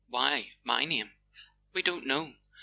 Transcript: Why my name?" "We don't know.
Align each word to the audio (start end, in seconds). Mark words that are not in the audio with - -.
Why 0.07 0.53
my 0.63 0.83
name?" 0.83 1.11
"We 1.73 1.83
don't 1.83 2.07
know. 2.07 2.33